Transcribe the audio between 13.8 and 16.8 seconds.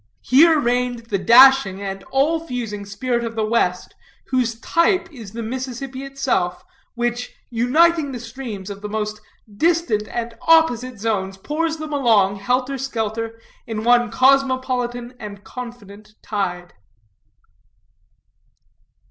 one cosmopolitan and confident tide.